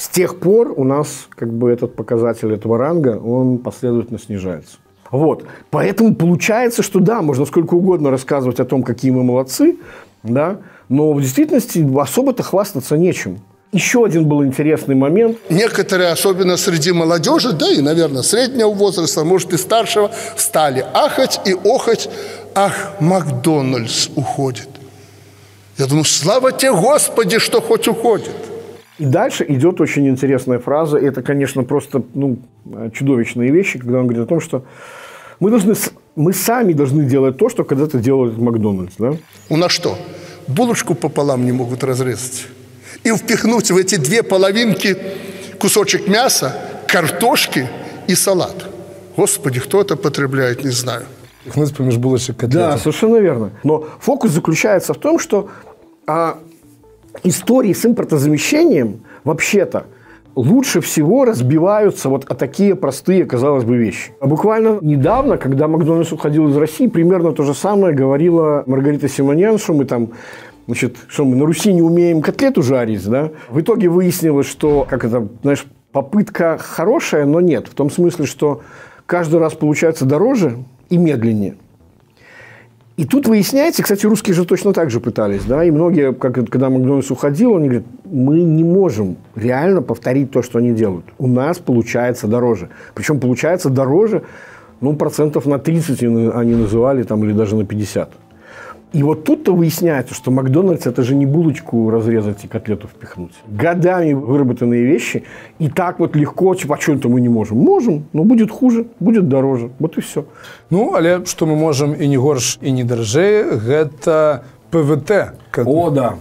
С 0.00 0.08
тех 0.08 0.38
пор 0.38 0.72
у 0.78 0.84
нас 0.84 1.28
как 1.28 1.52
бы 1.52 1.70
этот 1.70 1.94
показатель 1.94 2.50
этого 2.54 2.78
ранга, 2.78 3.20
он 3.22 3.58
последовательно 3.58 4.18
снижается. 4.18 4.78
Вот. 5.10 5.44
Поэтому 5.68 6.14
получается, 6.14 6.82
что 6.82 7.00
да, 7.00 7.20
можно 7.20 7.44
сколько 7.44 7.74
угодно 7.74 8.10
рассказывать 8.10 8.60
о 8.60 8.64
том, 8.64 8.82
какие 8.82 9.10
мы 9.10 9.22
молодцы, 9.22 9.76
да, 10.22 10.56
но 10.88 11.12
в 11.12 11.20
действительности 11.20 11.86
особо-то 12.00 12.42
хвастаться 12.42 12.96
нечем. 12.96 13.40
Еще 13.72 14.02
один 14.02 14.26
был 14.26 14.42
интересный 14.42 14.94
момент. 14.94 15.36
Некоторые, 15.50 16.12
особенно 16.12 16.56
среди 16.56 16.92
молодежи, 16.92 17.52
да 17.52 17.70
и, 17.70 17.82
наверное, 17.82 18.22
среднего 18.22 18.70
возраста, 18.70 19.22
может 19.22 19.52
и 19.52 19.58
старшего, 19.58 20.10
стали 20.34 20.82
ахать 20.94 21.42
и 21.44 21.52
охать. 21.52 22.08
Ах, 22.54 22.92
Макдональдс 23.00 24.08
уходит. 24.16 24.68
Я 25.76 25.86
думаю, 25.86 26.04
слава 26.04 26.52
тебе, 26.52 26.72
Господи, 26.72 27.38
что 27.38 27.60
хоть 27.60 27.86
уходит. 27.86 28.32
И 29.00 29.06
дальше 29.06 29.46
идет 29.48 29.80
очень 29.80 30.06
интересная 30.08 30.58
фраза. 30.58 30.98
Это, 30.98 31.22
конечно, 31.22 31.64
просто 31.64 32.02
ну, 32.12 32.36
чудовищные 32.92 33.50
вещи, 33.50 33.78
когда 33.78 34.00
он 34.00 34.06
говорит 34.06 34.24
о 34.24 34.26
том, 34.26 34.40
что 34.40 34.62
мы, 35.40 35.48
должны, 35.48 35.74
мы 36.16 36.34
сами 36.34 36.74
должны 36.74 37.04
делать 37.04 37.38
то, 37.38 37.48
что 37.48 37.64
когда-то 37.64 37.98
делал 37.98 38.30
Макдональдс. 38.30 38.96
Да? 38.98 39.14
У 39.48 39.56
нас 39.56 39.72
что? 39.72 39.96
Булочку 40.48 40.94
пополам 40.94 41.46
не 41.46 41.52
могут 41.52 41.82
разрезать. 41.82 42.46
И 43.02 43.10
впихнуть 43.10 43.70
в 43.70 43.76
эти 43.78 43.96
две 43.96 44.22
половинки 44.22 44.98
кусочек 45.58 46.06
мяса, 46.06 46.54
картошки 46.86 47.70
и 48.06 48.14
салат. 48.14 48.66
Господи, 49.16 49.60
кто 49.60 49.80
это 49.80 49.96
потребляет, 49.96 50.62
не 50.62 50.72
знаю. 50.72 51.04
Впихнуть 51.40 51.74
помеж 51.74 51.96
булочек 51.96 52.36
котлеты. 52.36 52.58
Да, 52.58 52.76
совершенно 52.76 53.16
верно. 53.16 53.52
Но 53.64 53.86
фокус 53.98 54.30
заключается 54.32 54.92
в 54.92 54.98
том, 54.98 55.18
что 55.18 55.48
а, 56.06 56.36
истории 57.24 57.72
с 57.72 57.84
импортозамещением 57.84 59.00
вообще-то 59.24 59.86
лучше 60.34 60.80
всего 60.80 61.24
разбиваются 61.24 62.08
вот 62.08 62.24
о 62.30 62.34
такие 62.34 62.74
простые, 62.74 63.24
казалось 63.24 63.64
бы, 63.64 63.76
вещи. 63.76 64.12
А 64.20 64.26
буквально 64.26 64.78
недавно, 64.80 65.36
когда 65.36 65.68
Макдональдс 65.68 66.12
уходил 66.12 66.48
из 66.48 66.56
России, 66.56 66.86
примерно 66.86 67.32
то 67.32 67.42
же 67.42 67.54
самое 67.54 67.94
говорила 67.94 68.62
Маргарита 68.66 69.08
Симоньян, 69.08 69.58
что 69.58 69.74
мы 69.74 69.84
там 69.84 70.10
Значит, 70.66 70.98
что 71.08 71.24
мы 71.24 71.34
на 71.34 71.46
Руси 71.46 71.72
не 71.72 71.82
умеем 71.82 72.22
котлету 72.22 72.62
жарить, 72.62 73.04
да? 73.08 73.30
В 73.48 73.60
итоге 73.60 73.88
выяснилось, 73.88 74.46
что, 74.46 74.86
как 74.88 75.04
это, 75.04 75.26
знаешь, 75.42 75.66
попытка 75.90 76.58
хорошая, 76.60 77.26
но 77.26 77.40
нет. 77.40 77.66
В 77.66 77.74
том 77.74 77.90
смысле, 77.90 78.26
что 78.26 78.60
каждый 79.04 79.40
раз 79.40 79.54
получается 79.54 80.04
дороже 80.04 80.58
и 80.88 80.96
медленнее. 80.96 81.56
И 83.00 83.06
тут 83.06 83.26
выясняется, 83.26 83.82
кстати, 83.82 84.04
русские 84.04 84.34
же 84.34 84.44
точно 84.44 84.74
так 84.74 84.90
же 84.90 85.00
пытались, 85.00 85.44
да, 85.44 85.64
и 85.64 85.70
многие, 85.70 86.12
как, 86.12 86.34
когда 86.34 86.68
Макдональдс 86.68 87.10
уходил, 87.10 87.56
они 87.56 87.68
говорят, 87.68 87.86
мы 88.04 88.42
не 88.42 88.62
можем 88.62 89.16
реально 89.34 89.80
повторить 89.80 90.30
то, 90.30 90.42
что 90.42 90.58
они 90.58 90.72
делают. 90.72 91.06
У 91.16 91.26
нас 91.26 91.56
получается 91.56 92.26
дороже. 92.26 92.68
Причем 92.94 93.18
получается 93.18 93.70
дороже, 93.70 94.24
ну, 94.82 94.96
процентов 94.96 95.46
на 95.46 95.58
30 95.58 96.02
они 96.02 96.54
называли, 96.54 97.02
там, 97.02 97.24
или 97.24 97.32
даже 97.32 97.56
на 97.56 97.64
50. 97.64 98.10
И 98.92 99.04
вот 99.04 99.24
тут-то 99.24 99.54
выясняется, 99.54 100.14
что 100.14 100.32
Макдональдс 100.32 100.86
это 100.86 101.02
же 101.04 101.14
не 101.14 101.24
булочку 101.24 101.90
разрезать 101.90 102.44
и 102.44 102.48
котлету 102.48 102.88
впихнуть. 102.88 103.32
Годами 103.46 104.14
выработанные 104.14 104.84
вещи. 104.84 105.22
И 105.60 105.68
так 105.68 106.00
вот 106.00 106.16
легко, 106.16 106.54
типа, 106.56 106.74
а 106.74 106.80
что 106.80 106.94
это 106.94 107.08
мы 107.08 107.20
не 107.20 107.28
можем? 107.28 107.58
Можем, 107.58 108.06
но 108.12 108.24
будет 108.24 108.50
хуже, 108.50 108.86
будет 108.98 109.28
дороже. 109.28 109.70
Вот 109.78 109.96
и 109.96 110.00
все. 110.00 110.24
Ну, 110.70 110.94
але 110.94 111.24
что 111.24 111.46
мы 111.46 111.54
можем 111.54 111.92
и 111.92 112.08
не 112.08 112.16
горш, 112.16 112.58
и 112.60 112.72
не 112.72 112.82
дорожее, 112.82 113.44
это 113.68 114.42
ПВТ. 114.72 115.34
О, 115.64 115.90
да. 115.90 116.14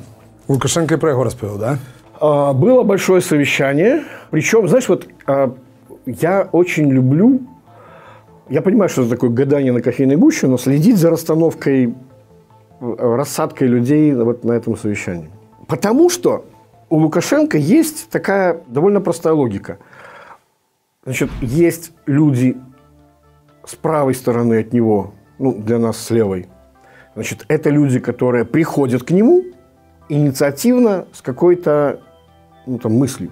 Лукашенко 0.47 0.95
и 0.95 0.97
про 0.97 1.11
его 1.11 1.23
распевал, 1.23 1.57
да? 1.57 1.79
А, 2.19 2.53
было 2.53 2.83
большое 2.83 3.21
совещание. 3.21 4.03
Причем, 4.29 4.67
знаешь, 4.67 4.88
вот 4.89 5.07
а, 5.25 5.55
я 6.05 6.47
очень 6.51 6.91
люблю, 6.91 7.41
я 8.49 8.61
понимаю, 8.61 8.89
что 8.89 9.01
это 9.01 9.11
такое 9.11 9.29
гадание 9.29 9.71
на 9.71 9.81
кофейной 9.81 10.15
гуще, 10.15 10.47
но 10.47 10.57
следить 10.57 10.97
за 10.97 11.09
расстановкой, 11.09 11.93
рассадкой 12.79 13.67
людей 13.67 14.13
вот 14.13 14.43
на 14.43 14.53
этом 14.53 14.77
совещании. 14.77 15.29
Потому 15.67 16.09
что 16.09 16.45
у 16.89 16.98
Лукашенко 16.98 17.57
есть 17.57 18.09
такая 18.09 18.62
довольно 18.67 19.01
простая 19.01 19.33
логика. 19.33 19.77
Значит, 21.03 21.29
есть 21.41 21.91
люди 22.05 22.57
с 23.65 23.75
правой 23.75 24.15
стороны 24.15 24.59
от 24.59 24.74
него, 24.74 25.13
ну, 25.38 25.53
для 25.53 25.77
нас 25.77 25.98
с 25.98 26.09
левой. 26.09 26.48
Значит, 27.15 27.45
это 27.48 27.69
люди, 27.69 28.00
которые 28.00 28.45
приходят 28.45 29.03
к 29.03 29.12
нему 29.12 29.43
инициативно 30.09 31.05
с 31.13 31.21
какой-то 31.21 32.01
ну, 32.65 32.79
там, 32.79 32.93
мыслью. 32.93 33.31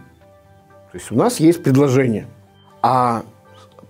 То 0.91 0.97
есть 0.97 1.11
у 1.11 1.15
нас 1.15 1.39
есть 1.39 1.63
предложение. 1.63 2.27
А 2.81 3.23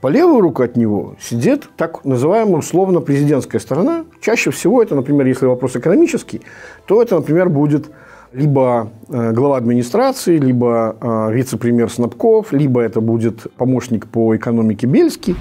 по 0.01 0.09
левую 0.09 0.41
руку 0.41 0.63
от 0.63 0.77
него 0.77 1.15
сидит 1.19 1.69
так 1.75 2.05
называемая 2.05 2.57
условно 2.57 3.01
президентская 3.01 3.59
сторона. 3.59 4.05
Чаще 4.21 4.51
всего 4.51 4.83
это, 4.83 4.95
например, 4.95 5.25
если 5.25 5.45
вопрос 5.45 5.75
экономический, 5.75 6.41
то 6.85 7.01
это, 7.01 7.15
например, 7.15 7.49
будет 7.49 7.89
либо 8.31 8.91
э, 9.09 9.31
глава 9.31 9.57
администрации, 9.57 10.37
либо 10.37 10.95
э, 11.01 11.33
вице-премьер 11.33 11.89
Снабков, 11.89 12.51
либо 12.51 12.81
это 12.81 13.01
будет 13.01 13.47
помощник 13.55 14.07
по 14.07 14.35
экономике 14.35 14.85
Бельский. 14.85 15.35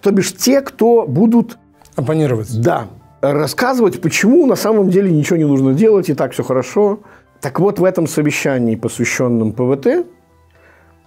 То 0.00 0.10
бишь 0.10 0.34
те, 0.34 0.60
кто 0.62 1.04
будут... 1.06 1.58
Оппонировать. 1.96 2.48
Да. 2.62 2.86
Рассказывать, 3.20 4.00
почему 4.00 4.46
на 4.46 4.54
самом 4.54 4.88
деле 4.88 5.10
ничего 5.10 5.36
не 5.36 5.44
нужно 5.44 5.74
делать, 5.74 6.08
и 6.08 6.14
так 6.14 6.32
все 6.32 6.44
хорошо. 6.44 7.00
Так 7.40 7.60
вот, 7.60 7.78
в 7.80 7.84
этом 7.84 8.06
совещании, 8.06 8.76
посвященном 8.76 9.52
ПВТ, 9.52 10.06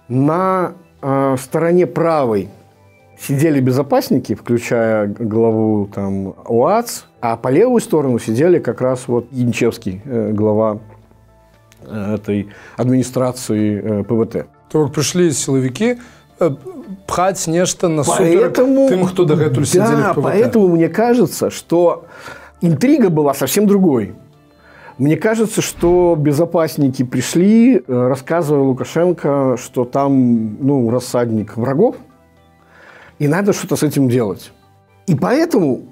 на 0.08 0.74
э, 1.00 1.36
стороне 1.40 1.86
правой 1.86 2.48
сидели 3.22 3.60
безопасники, 3.60 4.34
включая 4.34 5.06
главу 5.06 5.86
там, 5.86 6.34
ОАЦ, 6.44 7.06
а 7.20 7.36
по 7.36 7.48
левую 7.48 7.80
сторону 7.80 8.18
сидели 8.18 8.58
как 8.58 8.80
раз 8.80 9.06
вот 9.06 9.26
Янчевский, 9.30 10.02
э, 10.04 10.32
глава 10.32 10.78
э, 11.82 12.14
этой 12.16 12.48
администрации 12.76 14.00
э, 14.00 14.04
ПВТ. 14.04 14.46
То 14.70 14.88
пришли 14.88 15.30
силовики 15.30 15.98
пхать 17.06 17.46
нечто 17.46 17.86
на 17.86 18.02
Поэтому, 18.02 18.88
тем, 18.88 19.06
кто 19.06 19.24
дагэтуль 19.24 19.66
сидели 19.66 20.02
да, 20.02 20.12
в 20.12 20.16
ПВТ. 20.16 20.24
поэтому 20.24 20.68
мне 20.68 20.88
кажется, 20.88 21.50
что 21.50 22.06
интрига 22.60 23.10
была 23.10 23.34
совсем 23.34 23.68
другой. 23.68 24.14
Мне 24.98 25.16
кажется, 25.16 25.62
что 25.62 26.16
безопасники 26.18 27.04
пришли, 27.04 27.82
рассказывая 27.86 28.64
Лукашенко, 28.64 29.56
что 29.56 29.84
там 29.84 30.56
ну, 30.60 30.90
рассадник 30.90 31.56
врагов, 31.56 31.96
и 33.22 33.28
надо 33.28 33.52
что-то 33.52 33.76
с 33.76 33.84
этим 33.84 34.08
делать. 34.08 34.50
И 35.06 35.14
поэтому 35.14 35.82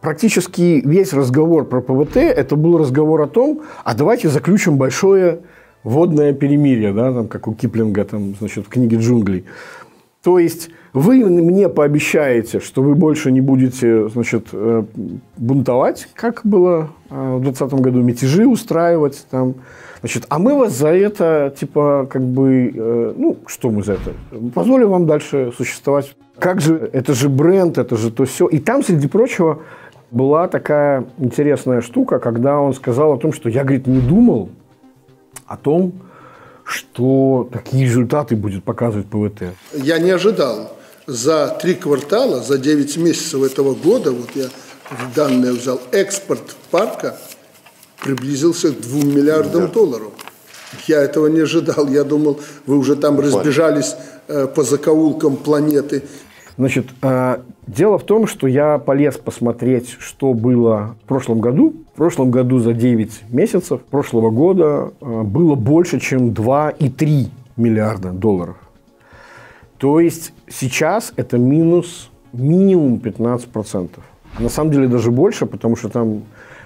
практически 0.00 0.82
весь 0.84 1.12
разговор 1.12 1.64
про 1.66 1.80
ПВТ– 1.80 2.16
это 2.16 2.56
был 2.56 2.78
разговор 2.78 3.22
о 3.22 3.28
том, 3.28 3.62
а 3.84 3.94
давайте 3.94 4.28
заключим 4.28 4.76
большое 4.76 5.38
водное 5.84 6.32
перемирие, 6.32 6.92
да, 6.92 7.12
там, 7.12 7.28
как 7.28 7.46
у 7.46 7.54
Киплинга 7.54 8.04
там, 8.04 8.34
значит, 8.40 8.66
в 8.66 8.68
книге 8.68 8.96
«Джунглей». 8.96 9.44
То 10.24 10.40
есть 10.40 10.70
вы 10.92 11.24
мне 11.24 11.68
пообещаете, 11.68 12.58
что 12.58 12.82
вы 12.82 12.96
больше 12.96 13.30
не 13.30 13.40
будете 13.40 14.08
значит, 14.08 14.48
э, 14.52 14.82
бунтовать, 15.36 16.08
как 16.14 16.40
было 16.42 16.90
э, 17.08 17.36
в 17.36 17.42
2020 17.42 17.80
году, 17.80 18.02
мятежи 18.02 18.48
устраивать. 18.48 19.26
Там, 19.30 19.54
значит, 20.04 20.26
а 20.28 20.38
мы 20.38 20.54
вас 20.54 20.74
за 20.74 20.88
это, 20.88 21.54
типа, 21.58 22.06
как 22.10 22.20
бы, 22.20 22.70
э, 22.74 23.14
ну, 23.16 23.38
что 23.46 23.70
мы 23.70 23.82
за 23.82 23.94
это? 23.94 24.12
Позволим 24.54 24.90
вам 24.90 25.06
дальше 25.06 25.50
существовать. 25.56 26.14
Как 26.38 26.60
же, 26.60 26.90
это 26.92 27.14
же 27.14 27.30
бренд, 27.30 27.78
это 27.78 27.96
же 27.96 28.10
то 28.10 28.26
все. 28.26 28.46
И 28.46 28.58
там, 28.58 28.84
среди 28.84 29.08
прочего, 29.08 29.62
была 30.10 30.46
такая 30.48 31.06
интересная 31.16 31.80
штука, 31.80 32.18
когда 32.18 32.60
он 32.60 32.74
сказал 32.74 33.14
о 33.14 33.16
том, 33.16 33.32
что 33.32 33.48
я, 33.48 33.62
говорит, 33.62 33.86
не 33.86 34.00
думал 34.00 34.50
о 35.46 35.56
том, 35.56 35.94
что 36.64 37.48
такие 37.50 37.86
результаты 37.86 38.36
будет 38.36 38.62
показывать 38.62 39.06
ПВТ. 39.06 39.54
Я 39.72 39.98
не 39.98 40.10
ожидал. 40.10 40.70
За 41.06 41.48
три 41.62 41.74
квартала, 41.74 42.42
за 42.42 42.58
9 42.58 42.98
месяцев 42.98 43.42
этого 43.42 43.74
года, 43.74 44.12
вот 44.12 44.28
я 44.34 44.48
данные 45.16 45.52
взял, 45.52 45.80
экспорт 45.92 46.56
парка 46.70 47.16
приблизился 48.04 48.72
к 48.72 48.80
2 48.80 49.04
миллиардам 49.04 49.68
долларов. 49.72 50.12
Я 50.86 51.02
этого 51.02 51.28
не 51.28 51.40
ожидал. 51.40 51.88
Я 51.88 52.04
думал, 52.04 52.38
вы 52.66 52.76
уже 52.76 52.96
там 52.96 53.18
разбежались 53.18 53.96
э, 54.28 54.46
по 54.46 54.62
закоулкам 54.62 55.36
планеты. 55.36 56.02
Значит, 56.58 56.86
э, 57.02 57.38
дело 57.66 57.98
в 57.98 58.04
том, 58.04 58.26
что 58.26 58.46
я 58.46 58.78
полез 58.78 59.16
посмотреть, 59.16 59.96
что 59.98 60.34
было 60.34 60.96
в 61.04 61.08
прошлом 61.08 61.40
году. 61.40 61.74
В 61.94 61.96
прошлом 61.96 62.30
году 62.30 62.58
за 62.58 62.72
9 62.72 63.24
месяцев 63.30 63.80
прошлого 63.90 64.30
года 64.30 64.92
э, 65.00 65.22
было 65.22 65.54
больше, 65.54 65.98
чем 65.98 66.30
2,3 66.30 67.28
миллиарда 67.56 68.10
долларов. 68.10 68.56
То 69.78 70.00
есть 70.00 70.32
сейчас 70.48 71.12
это 71.16 71.38
минус 71.38 72.10
минимум 72.32 72.96
15%. 72.96 73.88
На 74.38 74.48
самом 74.48 74.72
деле 74.72 74.88
даже 74.88 75.10
больше, 75.10 75.46
потому 75.46 75.76
что 75.76 75.88
там 75.88 76.24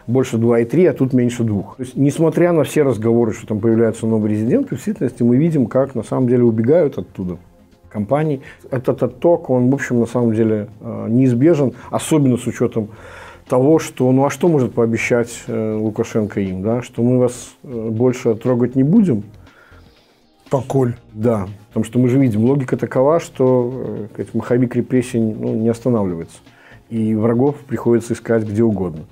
больше 0.09 0.39
2,3, 0.39 0.89
а 0.89 0.93
тут 0.95 1.13
меньше 1.13 1.45
2. 1.45 1.63
То 1.63 1.75
есть, 1.79 1.97
несмотря 1.97 2.53
на 2.53 2.65
все 2.65 2.83
разговоры, 2.83 3.33
что 3.33 3.47
там 3.47 3.61
появляются 3.61 4.07
новые 4.07 4.35
резиденты, 4.35 4.71
в 4.71 4.79
действительности 4.79 5.23
мы 5.23 5.37
видим, 5.37 5.67
как 5.67 5.95
на 5.95 6.03
самом 6.03 6.29
деле 6.29 6.43
убегают 6.43 6.99
оттуда 6.99 7.37
компаний. 7.91 8.41
Этот 8.71 9.03
отток, 9.03 9.51
он, 9.51 9.71
в 9.71 9.75
общем, 9.75 10.01
на 10.01 10.07
самом 10.07 10.35
деле 10.35 10.69
э, 10.81 11.07
неизбежен, 11.09 11.75
особенно 11.91 12.37
с 12.37 12.47
учетом 12.47 12.89
того, 13.49 13.79
что, 13.79 14.11
ну 14.13 14.25
а 14.25 14.31
что 14.31 14.49
может 14.49 14.75
пообещать 14.75 15.31
э, 15.47 15.75
Лукашенко 15.75 16.41
им, 16.41 16.63
да, 16.63 16.83
что 16.83 17.03
мы 17.03 17.19
вас 17.19 17.51
э, 17.63 17.89
больше 17.91 18.35
трогать 18.35 18.77
не 18.77 18.83
будем, 18.83 19.25
Покуль. 20.51 20.95
да, 21.13 21.49
потому 21.69 21.85
что 21.85 21.99
мы 21.99 22.09
же 22.09 22.19
видим, 22.19 22.45
логика 22.45 22.77
такова, 22.77 23.21
что 23.21 24.09
э, 24.17 24.25
маховик 24.35 24.75
репрессий 24.77 25.21
ну, 25.21 25.55
не 25.55 25.69
останавливается. 25.69 26.39
И 26.91 27.15
врагов 27.15 27.57
приходится 27.57 28.15
искать 28.15 28.45
где 28.45 28.63
угодно. 28.63 29.05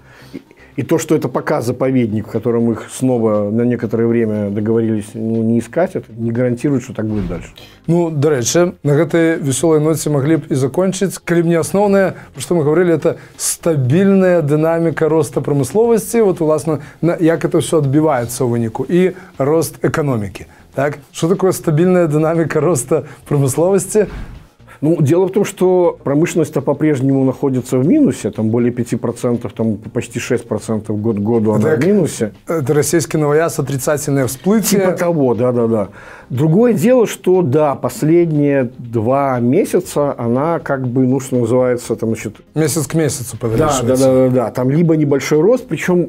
И, 0.77 0.81
и 0.81 0.83
то, 0.83 0.97
что 0.97 1.15
это 1.15 1.27
пока 1.27 1.61
заповедник, 1.61 2.27
в 2.27 2.31
котором 2.31 2.71
их 2.71 2.87
снова 2.91 3.49
на 3.51 3.61
некоторое 3.61 4.07
время 4.07 4.49
договорились 4.49 5.11
ну, 5.13 5.43
не 5.43 5.59
искать, 5.59 5.95
это 5.95 6.11
не 6.17 6.31
гарантирует, 6.31 6.83
что 6.83 6.93
так 6.93 7.05
будет 7.05 7.27
дальше. 7.27 7.49
Ну, 7.87 8.09
до 8.09 8.29
речі, 8.29 8.71
на 8.83 8.93
гэтай 8.93 9.37
веселой 9.41 9.79
ноце 9.79 10.09
маглі 10.09 10.37
б 10.37 10.43
і 10.49 10.55
закончыць 10.55 11.17
калі 11.23 11.43
мне 11.49 11.59
асноўнае 11.59 12.13
пра 12.33 12.41
што 12.41 12.55
мы 12.55 12.63
говорили 12.63 12.93
это 12.93 13.17
стабільная 13.37 14.41
дынаміка 14.41 15.09
роста 15.09 15.41
прамысловасці 15.41 16.21
вот 16.21 16.41
уласна 16.41 16.79
на 17.01 17.17
як 17.19 17.45
это 17.45 17.59
все 17.59 17.77
адбіваецца 17.77 18.43
ў 18.43 18.49
выніку 18.49 18.85
і 18.85 19.13
рост 19.37 19.81
эканомікі 19.81 20.45
так 20.73 20.99
что 21.11 21.27
такое 21.27 21.51
стабільная 21.51 22.07
дынаміка 22.07 22.61
роста 22.61 23.03
прамысловасці 23.29 24.07
Ну, 24.83 24.99
дело 24.99 25.27
в 25.27 25.31
том, 25.31 25.45
что 25.45 25.99
промышленность 26.03 26.53
по-прежнему 26.53 27.23
находится 27.23 27.77
в 27.77 27.87
минусе, 27.87 28.31
там 28.31 28.49
более 28.49 28.71
5%, 28.73 29.51
там 29.55 29.77
почти 29.77 30.19
6% 30.19 30.91
год 30.97 31.17
к 31.17 31.19
году 31.19 31.51
она 31.51 31.63
Так. 31.69 31.83
в 31.83 31.87
минусе. 31.87 32.31
это 32.47 32.73
расійскі 32.73 33.17
новояз 33.17 33.59
отрицательное 33.59 34.25
всплытие 34.25 34.81
Типа 34.81 34.91
того, 34.91 35.35
да-да-да. 35.35 35.87
Другое 36.29 36.73
дело, 36.73 37.05
что 37.05 37.41
да, 37.43 37.75
последние 37.75 38.69
два 38.79 39.39
месяца 39.39 40.15
она 40.17 40.59
как 40.59 40.87
бы, 40.87 41.05
ну, 41.05 41.19
что 41.19 41.35
называется, 41.35 41.95
там, 41.95 42.09
значит, 42.09 42.33
месяц 42.55 42.87
к 42.87 42.95
месяцу 42.95 43.37
да, 43.41 43.47
павялічваецца. 43.47 43.83
да, 43.83 43.95
да, 43.95 44.29
да, 44.29 44.29
да, 44.29 44.51
там 44.51 44.71
либо 44.71 44.95
небольшой 44.95 45.41
рост, 45.41 45.67
причем, 45.67 46.07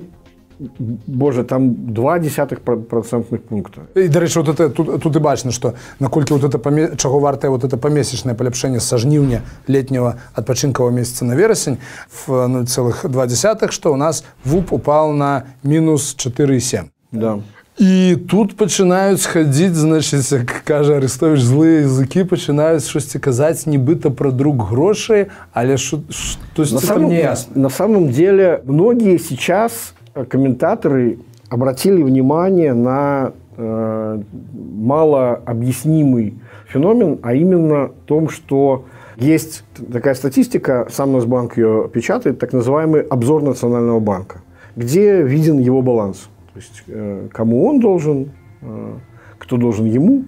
боже, 1.07 1.45
там 1.45 1.75
два 1.95 2.19
десятых 2.19 2.61
про- 2.61 2.77
процентных 2.77 3.39
пункта. 3.39 3.81
І, 3.97 4.09
да 4.09 4.21
рэчы, 4.21 4.43
вот 4.43 4.49
это, 4.61 4.71
тут, 4.71 5.03
тут 5.03 5.17
і 5.17 5.19
бачна, 5.19 5.51
што 5.51 5.75
наколькі 6.01 6.35
вот 6.35 6.45
это, 6.45 6.59
паме- 6.59 6.97
чаго 6.97 7.19
вартае 7.19 7.51
вот 7.51 7.65
это 7.65 7.77
памесячнае 7.77 8.35
паляпшэнне 8.35 8.79
са 8.81 8.99
жніўня 8.99 9.41
летняга 9.67 10.19
адпачынкавага 10.35 10.95
месяца 10.95 11.25
на 11.25 11.35
верасень 11.35 11.79
в 12.27 12.31
0,2, 12.31 13.71
што 13.71 13.91
ў 13.91 13.97
нас 13.97 14.25
ВУП 14.45 14.73
упал 14.73 15.13
на 15.13 15.43
мінус 15.65 16.15
4,7. 16.15 16.85
Да. 17.13 17.39
І 17.81 18.17
тут 18.29 18.55
пачынаюць 18.57 19.25
хадзіць 19.27 19.75
значыць 19.75 20.31
як 20.37 20.63
кажа 20.69 21.01
арестович 21.01 21.41
злыя 21.41 21.89
языкі 21.89 22.23
пачынаюць 22.29 22.85
штосьці 22.87 23.19
казаць 23.19 23.65
нібыта 23.67 24.11
пра 24.13 24.31
друг 24.31 24.69
грошай 24.69 25.27
але 25.53 25.79
ш- 25.81 26.05
штосьці 26.13 26.75
На 26.75 26.81
там 26.81 26.89
самом, 26.89 27.09
не 27.11 27.19
ясна 27.25 27.53
на 27.63 27.71
самом 27.71 28.09
деле 28.13 28.61
многие 28.67 29.19
сейчас 29.19 29.95
э, 30.06 30.06
комментаторы 30.26 31.20
обратили 31.50 32.02
внимание 32.04 32.74
на 32.74 33.34
э, 33.58 34.22
малообъяснимый 34.54 36.36
феномен, 36.68 37.20
а 37.22 37.34
именно 37.34 37.92
том, 38.06 38.30
что 38.30 38.86
есть 39.18 39.64
такая 39.92 40.14
статистика, 40.14 40.88
сам 40.90 41.14
Нацбанк 41.14 41.58
ее 41.58 41.90
печатает, 41.92 42.40
так 42.40 42.54
называемый 42.54 43.02
обзор 43.02 43.42
Национального 43.42 44.00
банка, 44.00 44.42
где 44.76 45.24
виден 45.24 45.58
его 45.58 45.82
баланс. 45.82 46.30
То 46.54 46.60
есть, 46.60 46.84
э, 46.88 47.28
кому 47.32 47.66
он 47.68 47.80
должен, 47.80 48.32
э, 48.62 48.94
кто 49.40 49.58
должен 49.58 49.86
ему. 49.86 50.26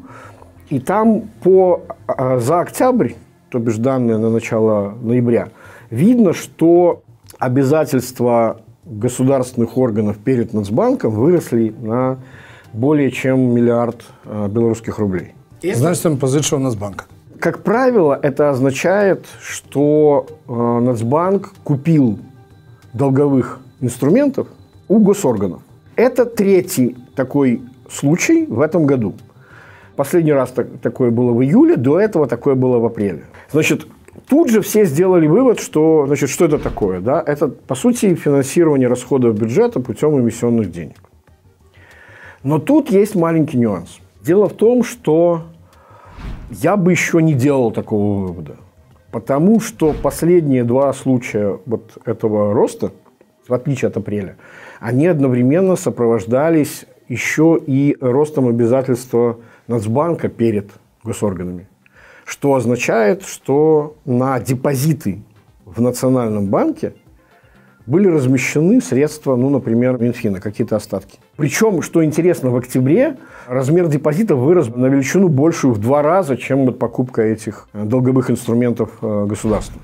И 0.69 0.79
там 0.79 1.23
по, 1.43 1.81
а, 2.05 2.37
за 2.39 2.59
октябрь, 2.59 3.13
то 3.49 3.59
бишь 3.59 3.77
данные 3.77 4.17
на 4.17 4.29
начало 4.29 4.93
ноября, 5.01 5.49
видно, 5.89 6.33
что 6.33 7.01
обязательства 7.39 8.61
государственных 8.89 9.77
органов 9.77 10.17
перед 10.17 10.53
Нацбанком 10.53 11.11
выросли 11.11 11.73
на 11.79 12.17
более 12.73 13.11
чем 13.11 13.53
миллиард 13.53 14.03
э, 14.25 14.47
белорусских 14.49 14.99
рублей. 14.99 15.33
Значит, 15.61 16.05
он 16.05 16.17
позычил 16.17 16.57
у 16.57 16.59
Нацбанка. 16.59 17.05
Как 17.39 17.63
правило, 17.63 18.19
это 18.21 18.49
означает, 18.49 19.25
что 19.41 20.27
э, 20.47 20.51
Нацбанк 20.53 21.53
купил 21.63 22.19
долговых 22.93 23.59
инструментов 23.81 24.47
у 24.87 24.99
госорганов. 24.99 25.61
Это 25.95 26.25
третий 26.25 26.97
такой 27.15 27.61
случай 27.89 28.45
в 28.45 28.61
этом 28.61 28.85
году. 28.85 29.13
Последний 29.95 30.33
раз 30.33 30.51
так, 30.51 30.67
такое 30.81 31.11
было 31.11 31.33
в 31.33 31.41
июле, 31.43 31.75
до 31.75 31.99
этого 31.99 32.27
такое 32.27 32.55
было 32.55 32.77
в 32.79 32.85
апреле. 32.85 33.23
Значит, 33.51 33.85
тут 34.27 34.49
же 34.49 34.61
все 34.61 34.85
сделали 34.85 35.27
вывод, 35.27 35.59
что, 35.59 36.05
значит, 36.07 36.29
что 36.29 36.45
это 36.45 36.59
такое. 36.59 36.99
Да? 36.99 37.23
Это, 37.25 37.47
по 37.47 37.75
сути, 37.75 38.15
финансирование 38.15 38.87
расходов 38.87 39.37
бюджета 39.39 39.79
путем 39.79 40.19
эмиссионных 40.19 40.71
денег. 40.71 40.97
Но 42.43 42.59
тут 42.59 42.89
есть 42.89 43.15
маленький 43.15 43.57
нюанс. 43.57 43.99
Дело 44.21 44.47
в 44.49 44.53
том, 44.53 44.83
что 44.83 45.43
я 46.49 46.77
бы 46.77 46.91
еще 46.91 47.21
не 47.21 47.33
делал 47.33 47.71
такого 47.71 48.27
вывода. 48.27 48.55
Потому 49.11 49.59
что 49.59 49.93
последние 49.93 50.63
два 50.63 50.93
случая 50.93 51.59
вот 51.65 51.97
этого 52.05 52.53
роста, 52.53 52.91
в 53.47 53.53
отличие 53.53 53.89
от 53.89 53.97
апреля, 53.97 54.37
они 54.79 55.07
одновременно 55.07 55.75
сопровождались 55.75 56.85
еще 57.07 57.59
и 57.65 57.97
ростом 57.99 58.47
обязательства 58.47 59.37
Нацбанка 59.67 60.29
перед 60.29 60.69
госорганами. 61.03 61.67
Что 62.29 62.53
означает, 62.53 63.23
что 63.23 63.95
на 64.05 64.39
депозиты 64.39 65.23
в 65.65 65.81
Национальном 65.81 66.45
банке 66.45 66.93
были 67.87 68.07
размещены 68.07 68.81
средства, 68.81 69.35
ну, 69.35 69.49
например, 69.49 69.99
Минфина, 69.99 70.39
какие-то 70.39 70.75
остатки. 70.75 71.17
Причем, 71.37 71.81
что 71.81 72.05
интересно, 72.05 72.51
в 72.51 72.55
октябре 72.55 73.17
размер 73.47 73.87
депозита 73.87 74.35
вырос 74.35 74.67
на 74.67 74.85
величину 74.85 75.27
большую 75.27 75.73
в 75.73 75.79
два 75.79 76.03
раза, 76.03 76.37
чем 76.37 76.67
вот 76.67 76.77
покупка 76.77 77.23
этих 77.23 77.67
долговых 77.73 78.29
инструментов 78.29 78.91
э, 79.01 79.25
государства. 79.27 79.81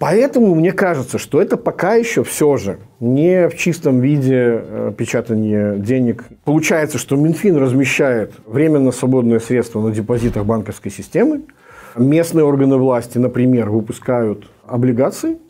Поэтому 0.00 0.54
мне 0.54 0.72
кажется, 0.72 1.18
что 1.18 1.42
это 1.42 1.58
пока 1.58 1.94
еще 1.94 2.24
все 2.24 2.56
же 2.56 2.78
не 3.00 3.48
в 3.48 3.56
чистом 3.56 4.00
виде 4.00 4.34
э, 4.34 4.92
печатания 4.96 5.74
денег. 5.74 6.24
Получается, 6.44 6.96
что 6.96 7.16
Минфин 7.16 7.56
размещает 7.56 8.32
временно 8.46 8.92
свободные 8.92 9.40
средства 9.40 9.80
на 9.80 9.92
депозитах 9.92 10.46
банковской 10.46 10.90
системы. 10.90 11.42
Местные 11.96 12.44
органы 12.44 12.78
власти, 12.78 13.18
например, 13.18 13.68
выпускают 13.70 14.50
облигации– 14.66 15.36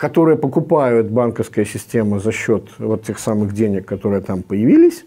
которые 0.00 0.38
покупают 0.38 1.10
банковская 1.10 1.66
система 1.66 2.20
за 2.20 2.32
счет 2.32 2.70
вот 2.78 3.02
тех 3.02 3.18
самых 3.18 3.52
денег, 3.52 3.84
которые 3.84 4.22
там 4.22 4.42
появились, 4.42 5.04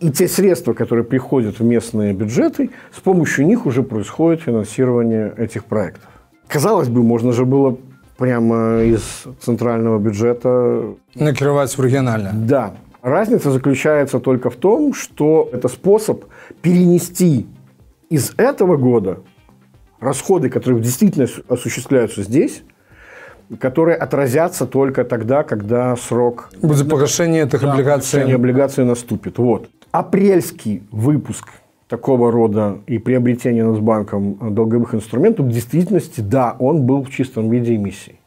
и 0.00 0.10
те 0.10 0.28
средства, 0.28 0.72
которые 0.72 1.04
приходят 1.04 1.58
в 1.58 1.62
местные 1.62 2.14
бюджеты, 2.14 2.70
с 2.90 3.00
помощью 3.00 3.46
них 3.46 3.66
уже 3.66 3.82
происходит 3.82 4.40
финансирование 4.40 5.30
этих 5.36 5.66
проектов. 5.66 6.08
Казалось 6.48 6.88
бы, 6.88 7.02
можно 7.02 7.32
же 7.32 7.44
было 7.44 7.76
прямо 8.20 8.82
из 8.82 9.24
центрального 9.40 9.98
бюджета... 9.98 10.94
Накрывать 11.14 11.76
в 11.76 11.82
региональное. 11.82 12.32
Да. 12.34 12.74
Разница 13.00 13.50
заключается 13.50 14.20
только 14.20 14.50
в 14.50 14.56
том, 14.56 14.92
что 14.92 15.48
это 15.54 15.68
способ 15.68 16.26
перенести 16.60 17.46
из 18.10 18.34
этого 18.36 18.76
года 18.76 19.20
расходы, 20.00 20.50
которые 20.50 20.82
действительно 20.82 21.26
осуществляются 21.48 22.22
здесь, 22.22 22.62
которые 23.58 23.96
отразятся 23.96 24.66
только 24.66 25.04
тогда, 25.04 25.42
когда 25.42 25.96
срок 25.96 26.50
будет 26.60 26.90
погашение 26.90 27.44
этих 27.44 27.62
да, 27.62 27.72
облигаций. 27.72 28.10
Погашение 28.18 28.36
облигаций 28.36 28.84
наступит. 28.84 29.38
Вот. 29.38 29.70
Апрельский 29.92 30.82
выпуск 30.92 31.46
такого 31.89 32.31
рода 32.31 32.77
и 32.87 32.97
приобретение 32.97 33.63
Нацбанком 33.63 34.53
долговых 34.53 34.95
инструментов, 34.95 35.45
в 35.45 35.51
действительности, 35.51 36.21
да, 36.21 36.55
он 36.59 36.81
был 36.81 37.03
в 37.03 37.09
чистом 37.09 37.49
виде 37.49 37.75
эмиссии. 37.75 38.19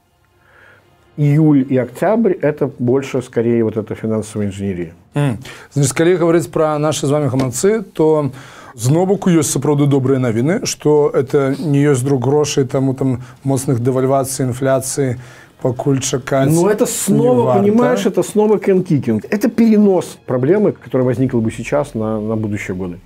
Июль 1.16 1.66
и 1.68 1.76
октябрь – 1.76 2.42
это 2.42 2.70
больше, 2.78 3.22
скорее, 3.22 3.64
вот 3.64 3.76
эта 3.76 3.96
финансовая 3.96 4.46
инженерия. 4.46 4.92
Mm. 5.14 5.36
Значит, 5.72 5.92
калі 5.92 6.16
говорить 6.16 6.52
про 6.52 6.78
наши 6.78 7.06
с 7.06 7.10
вами 7.10 7.28
гаманцы, 7.28 7.82
то 7.82 8.30
Зноў 8.78 9.08
боку 9.10 9.30
ёсць 9.34 9.50
сапраўды 9.50 9.88
добрыя 9.90 10.20
навіны 10.22 10.60
што 10.62 11.10
это 11.10 11.56
не 11.58 11.80
ёсць 11.82 12.04
друг 12.06 12.22
грошай 12.22 12.62
таму 12.62 12.94
там 12.94 13.24
моцных 13.42 13.80
дэвальвацый 13.82 14.46
інфляцыі 14.46 15.16
покуль 15.58 15.98
чакаць 15.98 16.46
но 16.52 16.70
это 16.70 16.86
снова 16.86 17.58
понимаешь 17.58 18.06
это 18.06 18.22
снова 18.22 18.60
кенкикинг 18.60 19.26
это 19.30 19.50
перенос 19.50 20.18
проблемы 20.26 20.70
которая 20.70 21.04
возникла 21.04 21.40
бы 21.40 21.50
сейчас 21.50 21.94
на, 21.94 22.20
на 22.20 22.36
будущие 22.36 22.76
годы 22.76 23.00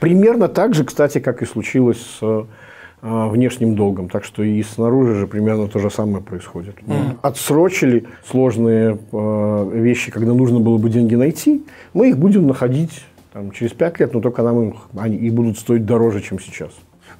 примерно 0.00 0.48
так 0.48 0.74
же 0.74 0.84
кстати 0.84 1.18
как 1.18 1.42
и 1.42 1.46
случилось 1.46 1.98
с 1.98 2.22
э, 2.22 2.44
внешним 3.02 3.74
долгом. 3.76 4.08
Так 4.08 4.24
что 4.24 4.42
и 4.42 4.62
снаружи 4.62 5.14
же 5.14 5.26
примерно 5.26 5.68
то 5.68 5.78
же 5.78 5.90
самое 5.90 6.22
происходит. 6.22 6.76
Mm. 6.86 7.18
Отсрочили 7.22 8.06
сложные 8.28 8.98
э, 9.12 9.70
вещи, 9.74 10.10
когда 10.10 10.32
нужно 10.32 10.60
было 10.60 10.78
бы 10.78 10.88
деньги 10.88 11.14
найти, 11.14 11.64
мы 11.92 12.08
их 12.08 12.18
будем 12.18 12.46
находить 12.46 13.04
там, 13.32 13.50
через 13.50 13.72
5 13.72 14.00
лет, 14.00 14.14
но 14.14 14.20
только 14.20 14.42
нам 14.42 14.62
им, 14.62 14.76
они 14.96 15.16
и 15.16 15.30
будут 15.30 15.58
стоить 15.58 15.84
дороже, 15.84 16.20
чем 16.20 16.38
сейчас. 16.40 16.70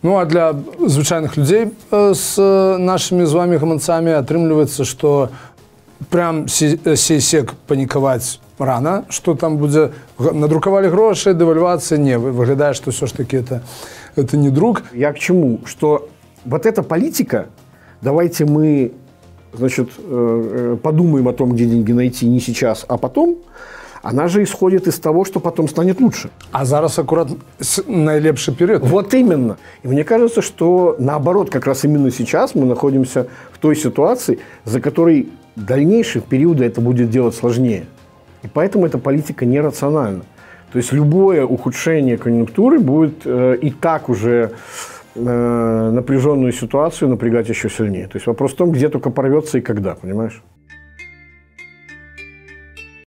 Ну 0.02 0.18
а 0.18 0.26
для 0.26 0.54
звычайных 0.80 1.36
людей 1.36 1.68
э, 1.90 2.14
с 2.14 2.36
нашими 2.78 3.26
з 3.26 3.32
вами 3.32 3.56
гаманцамі 3.56 4.12
атрымліваецца 4.20 4.84
што 4.84 5.30
прям 6.10 6.48
сей-сек 6.48 7.54
панікаваць 7.66 8.40
рано 8.58 9.04
что 9.08 9.34
там 9.34 9.56
будзе 9.58 9.90
надрукавалі 10.18 10.88
грошы 10.88 11.34
дэвальвацыя 11.34 11.98
не 11.98 12.18
выглядае 12.18 12.74
што 12.74 12.90
все 12.90 13.06
ж 13.06 13.12
таки 13.12 13.36
это 13.36 13.62
это 14.16 14.36
не 14.36 14.50
друг 14.50 14.82
я 14.92 15.12
к 15.12 15.18
чему 15.18 15.60
что 15.66 16.08
вот 16.44 16.66
эта 16.66 16.82
политика 16.82 17.46
давайте 18.00 18.44
мы 18.44 18.92
значит 19.52 19.90
э, 19.98 20.74
э, 20.74 20.76
подумаем 20.82 21.28
о 21.28 21.32
том 21.32 21.52
где 21.52 21.66
деньги 21.66 21.92
найти 21.92 22.26
не 22.26 22.40
сейчас 22.40 22.84
а 22.88 22.98
потом 22.98 23.38
она 24.04 24.28
же 24.28 24.42
исходит 24.42 24.86
из 24.86 24.98
того, 24.98 25.24
что 25.24 25.40
потом 25.40 25.66
станет 25.66 25.98
лучше. 25.98 26.28
А 26.52 26.66
зараз 26.66 26.98
аккурат 26.98 27.28
наилепший 27.86 28.54
период. 28.54 28.82
Вот 28.82 29.14
именно. 29.14 29.56
И 29.82 29.88
мне 29.88 30.04
кажется, 30.04 30.42
что 30.42 30.94
наоборот, 30.98 31.48
как 31.48 31.66
раз 31.66 31.84
именно 31.84 32.10
сейчас 32.10 32.54
мы 32.54 32.66
находимся 32.66 33.28
в 33.50 33.58
той 33.58 33.74
ситуации, 33.74 34.40
за 34.66 34.82
которой 34.82 35.30
дальнейшие 35.56 36.22
периоды 36.22 36.64
это 36.64 36.80
будет 36.80 37.10
делать 37.10 37.34
сложнее. 37.34 37.86
И 38.42 38.48
поэтому 38.48 38.86
эта 38.86 38.98
политика 38.98 39.46
нерациональна. 39.46 40.22
То 40.72 40.78
есть 40.78 40.92
любое 40.92 41.44
ухудшение 41.44 42.18
конъюнктуры 42.18 42.78
будет 42.80 43.22
э, 43.24 43.56
и 43.62 43.70
так 43.70 44.08
уже 44.08 44.50
э, 45.14 45.90
напряженную 45.92 46.52
ситуацию 46.52 47.08
напрягать 47.08 47.48
еще 47.48 47.70
сильнее. 47.70 48.08
То 48.08 48.16
есть 48.16 48.26
вопрос 48.26 48.52
в 48.52 48.56
том, 48.56 48.72
где 48.72 48.88
только 48.88 49.10
порвется 49.10 49.58
и 49.58 49.60
когда, 49.60 49.94
понимаешь? 49.94 50.42